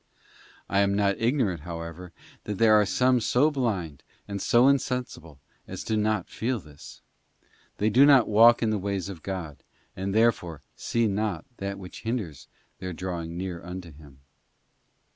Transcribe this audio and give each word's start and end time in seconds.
I 0.67 0.79
am 0.79 0.95
not 0.95 1.19
ignorant, 1.21 1.59
however, 1.61 2.11
that 2.45 2.57
there 2.57 2.73
are 2.73 2.87
some 2.87 3.19
so 3.19 3.51
blind 3.51 4.01
and 4.27 4.41
so 4.41 4.67
insensible 4.67 5.39
as 5.67 5.87
not 5.91 6.25
to*feel 6.25 6.59
this: 6.59 7.03
they 7.77 7.91
do 7.91 8.03
not 8.03 8.27
walk 8.27 8.63
in 8.63 8.71
the 8.71 8.79
ways 8.79 9.09
of 9.09 9.21
God, 9.21 9.61
and 9.95 10.11
therefore 10.15 10.63
see 10.75 11.05
not 11.07 11.45
that 11.57 11.77
which 11.77 12.01
hinders 12.01 12.47
their 12.79 12.93
drawing 12.93 13.37
near 13.37 13.63
unto 13.63 13.91
Him. 13.91 14.21